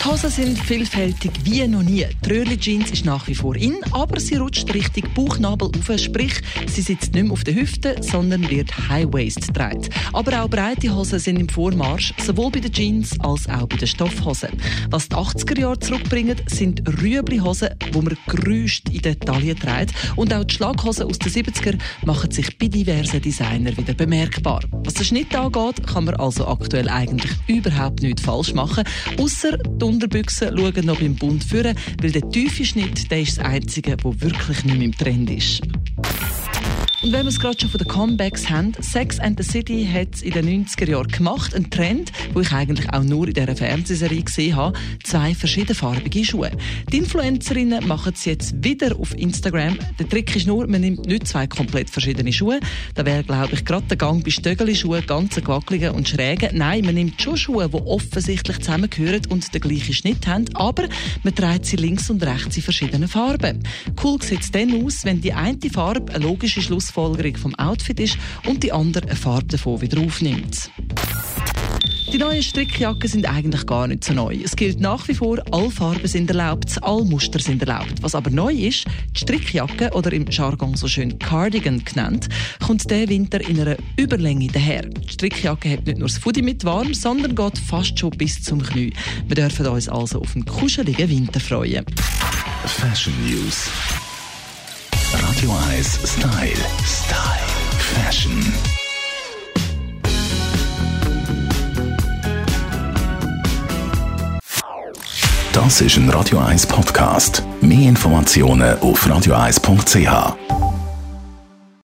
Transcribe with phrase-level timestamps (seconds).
[0.00, 2.06] Die Hosen sind vielfältig wie noch nie.
[2.24, 6.40] Die Röhrli Jeans ist nach wie vor in, aber sie rutscht Richtung Bauchnabel auf, sprich,
[6.66, 9.88] sie sitzt nicht mehr auf den Hüften, sondern wird High Waist getragen.
[10.12, 13.88] Aber auch breite Hosen sind im Vormarsch, sowohl bei den Jeans als auch bei den
[13.88, 14.50] Stoffhosen.
[14.90, 19.92] Was die 80er Jahre zurückbringen, sind Rüebli-Hosen, die man gerüst in den Taillen trägt.
[20.16, 24.62] Und auch die Schlaghosen aus den 70er machen sich bei diversen Designern wieder bemerkbar.
[24.84, 28.84] Was den Schnitt angeht, kann man also aktuell eigentlich überhaupt nichts falsch machen,
[29.18, 33.44] außer die Unterbüchsen schauen noch beim Bund führen, weil der tiefe Schnitt der ist das
[33.44, 35.62] Einzige, der wirklich nicht mehr im Trend ist.
[37.06, 40.16] Und wenn wir es gerade schon von den Comebacks haben, Sex and the City hat
[40.16, 41.54] es in den 90er Jahren gemacht.
[41.54, 44.76] Ein Trend, wo ich eigentlich auch nur in dieser Fernsehserie gesehen habe.
[45.04, 46.50] Zwei verschiedenfarbige Schuhe.
[46.90, 49.78] Die Influencerinnen machen es jetzt wieder auf Instagram.
[50.00, 52.58] Der Trick ist nur, man nimmt nicht zwei komplett verschiedene Schuhe.
[52.96, 56.58] Da wäre, glaube ich, gerade der Gang bei Stöckeli-Schuhen ganz gewackeligen und schrägen.
[56.58, 60.88] Nein, man nimmt schon Schuhe, die offensichtlich zusammengehören und den gleichen Schnitt haben, aber
[61.22, 63.62] man trägt sie links und rechts in verschiedenen Farben.
[64.02, 68.00] Cool sieht es dann aus, wenn die eine Farbe eine logische Schlussfolgerung Schlussfolgerung vom Outfit
[68.00, 70.70] ist und die andere eine Farbe davon wieder aufnimmt.
[72.12, 74.38] Die neuen Strickjacken sind eigentlich gar nicht so neu.
[74.42, 78.00] Es gilt nach wie vor, alle Farben sind erlaubt, alle Muster sind erlaubt.
[78.00, 82.28] Was aber neu ist, die Strickjacke oder im Jargon so schön Cardigan genannt,
[82.64, 84.82] kommt der Winter in einer Überlänge daher.
[84.82, 88.62] Die Strickjacke hat nicht nur das Fudi mit warm, sondern geht fast schon bis zum
[88.62, 88.94] Knie.
[89.26, 91.84] Wir dürfen uns also auf einen kuscheligen Winter freuen.
[92.64, 93.68] Fashion News.
[95.46, 96.56] Radio 1 Style.
[96.84, 97.46] Style.
[97.78, 98.52] Fashion.
[105.52, 107.44] Das ist ein Radio 1 Podcast.
[107.60, 110.65] Mehr Informationen auf radio1.ch.